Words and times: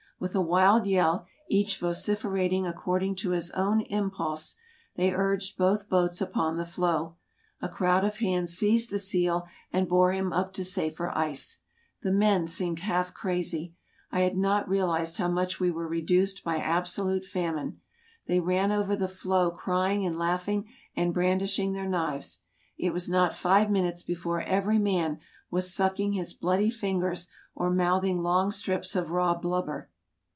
With 0.21 0.35
a 0.35 0.39
wild 0.41 0.85
yell, 0.85 1.25
each 1.49 1.79
vociferating 1.79 2.67
according 2.67 3.15
to 3.15 3.31
his 3.31 3.49
own 3.53 3.81
impulse, 3.81 4.55
they 4.95 5.11
urged 5.11 5.57
both 5.57 5.89
boats 5.89 6.21
upon 6.21 6.57
the 6.57 6.65
floe. 6.67 7.15
A 7.59 7.67
crowd 7.67 8.05
of 8.05 8.17
hands 8.19 8.53
seized 8.53 8.91
the 8.91 8.99
seal 8.99 9.47
and 9.73 9.89
bore 9.89 10.11
him 10.11 10.31
up 10.31 10.53
to 10.53 10.63
safer 10.63 11.09
ice. 11.17 11.61
The 12.03 12.11
men 12.11 12.45
seemed 12.45 12.81
half 12.81 13.15
crazy; 13.15 13.73
I 14.11 14.19
had 14.19 14.37
not 14.37 14.69
realized 14.69 15.17
how 15.17 15.27
much 15.27 15.59
we 15.59 15.71
were 15.71 15.87
reduced 15.87 16.43
by 16.43 16.57
absolute 16.57 17.25
famine. 17.25 17.81
They 18.27 18.39
ran 18.39 18.71
over 18.71 18.95
the 18.95 19.07
floe 19.07 19.49
crying 19.49 20.05
and 20.05 20.15
laughing 20.15 20.67
and 20.95 21.15
brandishing 21.15 21.73
their 21.73 21.89
knives. 21.89 22.41
It 22.77 22.93
was 22.93 23.09
not 23.09 23.33
five 23.33 23.71
minutes 23.71 24.03
before 24.03 24.43
every 24.43 24.77
man 24.77 25.19
was 25.49 25.73
sucking 25.73 26.13
his 26.13 26.35
bloody 26.35 26.69
fingers 26.69 27.27
or 27.55 27.71
mouthing 27.71 28.21
long 28.21 28.51
strips 28.51 28.95
of 28.95 29.09
raw 29.09 29.33
blubber. 29.33 29.87